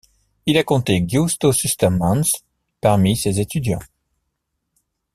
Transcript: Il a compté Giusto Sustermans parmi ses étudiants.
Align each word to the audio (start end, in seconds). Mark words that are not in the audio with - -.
Il 0.47 0.57
a 0.57 0.63
compté 0.63 1.05
Giusto 1.07 1.51
Sustermans 1.51 2.23
parmi 2.81 3.15
ses 3.15 3.39
étudiants. 3.39 3.77